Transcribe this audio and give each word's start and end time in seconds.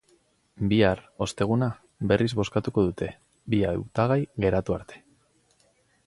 Bihar, 0.69 1.01
osteguna, 1.25 1.67
berriz 2.11 2.29
bozkatuko 2.39 2.83
dute, 2.87 3.09
bi 3.55 3.59
hautagai 3.73 4.17
geratu 4.45 4.77
arte. 4.79 5.03